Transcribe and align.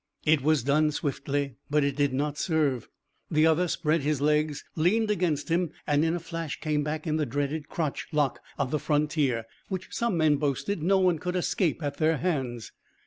It 0.25 0.41
was 0.41 0.63
done 0.63 0.89
swiftly, 0.89 1.57
but 1.69 1.83
it 1.83 1.95
did 1.95 2.11
not 2.11 2.35
serve. 2.35 2.87
The 3.29 3.45
other 3.45 3.67
spread 3.67 4.01
his 4.01 4.19
legs, 4.19 4.65
leaned 4.75 5.11
against 5.11 5.49
him, 5.49 5.69
and 5.85 6.03
in 6.03 6.15
a 6.15 6.19
flash 6.19 6.59
came 6.59 6.83
back 6.83 7.05
in 7.05 7.17
the 7.17 7.25
dreaded 7.27 7.69
crotch 7.69 8.07
lock 8.11 8.39
of 8.57 8.71
the 8.71 8.79
frontier, 8.79 9.45
which 9.67 9.89
some 9.91 10.17
men 10.17 10.37
boasted 10.37 10.81
no 10.81 10.97
one 10.97 11.19
could 11.19 11.35
escape 11.35 11.83
at 11.83 11.97
their 11.97 12.17
hands. 12.17 12.71